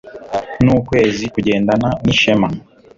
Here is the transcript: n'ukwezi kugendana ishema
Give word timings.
n'ukwezi 0.63 1.23
kugendana 1.33 1.89
ishema 2.11 2.47